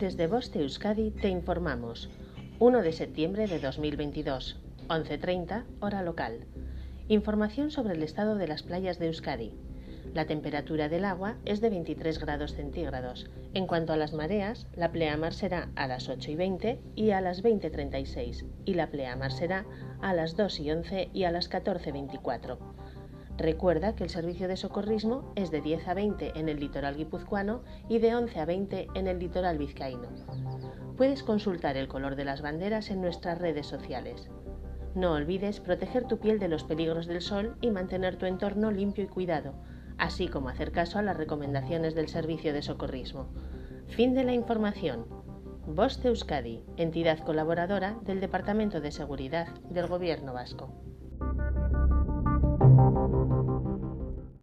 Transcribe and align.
Desde 0.00 0.28
Boste 0.28 0.60
Euskadi 0.60 1.10
te 1.10 1.28
informamos. 1.28 2.08
1 2.60 2.82
de 2.82 2.92
septiembre 2.92 3.48
de 3.48 3.58
2022, 3.58 4.56
11.30, 4.86 5.64
hora 5.80 6.02
local. 6.02 6.46
Información 7.08 7.72
sobre 7.72 7.94
el 7.94 8.04
estado 8.04 8.36
de 8.36 8.46
las 8.46 8.62
playas 8.62 9.00
de 9.00 9.06
Euskadi. 9.06 9.54
La 10.14 10.26
temperatura 10.26 10.88
del 10.88 11.04
agua 11.04 11.38
es 11.44 11.60
de 11.60 11.70
23 11.70 12.20
grados 12.20 12.54
centígrados. 12.54 13.28
En 13.54 13.66
cuanto 13.66 13.92
a 13.92 13.96
las 13.96 14.12
mareas, 14.12 14.68
la 14.76 14.92
pleamar 14.92 15.34
será 15.34 15.68
a 15.74 15.88
las 15.88 16.08
8 16.08 16.30
y 16.30 16.36
20 16.36 16.80
y 16.94 17.10
a 17.10 17.20
las 17.20 17.42
20.36 17.42 18.46
y 18.66 18.74
la 18.74 18.90
pleamar 18.90 19.32
será 19.32 19.66
a 20.00 20.14
las 20.14 20.36
2 20.36 20.60
y 20.60 20.70
11 20.70 21.10
y 21.12 21.24
a 21.24 21.32
las 21.32 21.50
14.24. 21.50 22.56
Recuerda 23.38 23.94
que 23.94 24.02
el 24.02 24.10
servicio 24.10 24.48
de 24.48 24.56
socorrismo 24.56 25.32
es 25.36 25.52
de 25.52 25.60
10 25.60 25.86
a 25.86 25.94
20 25.94 26.32
en 26.34 26.48
el 26.48 26.58
litoral 26.58 26.96
guipuzcoano 26.96 27.62
y 27.88 28.00
de 28.00 28.16
11 28.16 28.40
a 28.40 28.44
20 28.44 28.88
en 28.94 29.06
el 29.06 29.20
litoral 29.20 29.58
vizcaíno. 29.58 30.08
Puedes 30.96 31.22
consultar 31.22 31.76
el 31.76 31.86
color 31.86 32.16
de 32.16 32.24
las 32.24 32.42
banderas 32.42 32.90
en 32.90 33.00
nuestras 33.00 33.38
redes 33.38 33.68
sociales. 33.68 34.28
No 34.96 35.12
olvides 35.12 35.60
proteger 35.60 36.08
tu 36.08 36.18
piel 36.18 36.40
de 36.40 36.48
los 36.48 36.64
peligros 36.64 37.06
del 37.06 37.20
sol 37.20 37.56
y 37.60 37.70
mantener 37.70 38.16
tu 38.16 38.26
entorno 38.26 38.72
limpio 38.72 39.04
y 39.04 39.06
cuidado, 39.06 39.54
así 39.98 40.26
como 40.26 40.48
hacer 40.48 40.72
caso 40.72 40.98
a 40.98 41.02
las 41.02 41.16
recomendaciones 41.16 41.94
del 41.94 42.08
servicio 42.08 42.52
de 42.52 42.62
socorrismo. 42.62 43.28
Fin 43.86 44.14
de 44.14 44.24
la 44.24 44.32
información. 44.32 45.06
Boste 45.64 46.08
Euskadi, 46.08 46.64
entidad 46.76 47.20
colaboradora 47.20 47.96
del 48.02 48.18
Departamento 48.18 48.80
de 48.80 48.90
Seguridad 48.90 49.46
del 49.70 49.86
Gobierno 49.86 50.32
Vasco. 50.32 50.72
Thank 53.10 53.30
you. 53.32 53.47